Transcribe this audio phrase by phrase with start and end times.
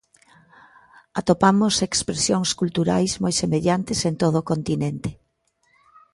[1.19, 5.09] Atopamos expresións culturais moi semellantes en todo o continente.